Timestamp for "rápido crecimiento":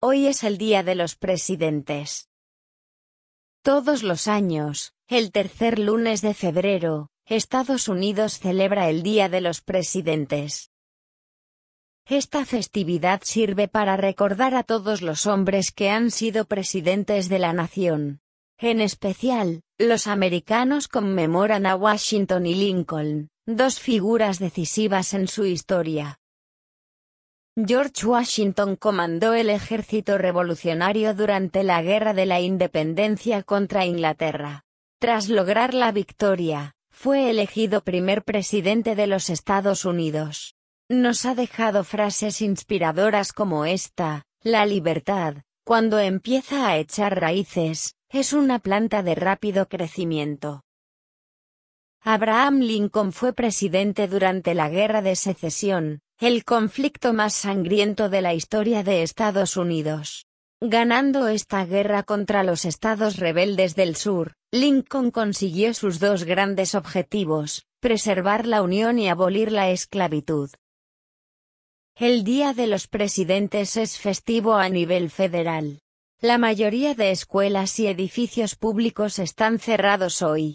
49.16-50.62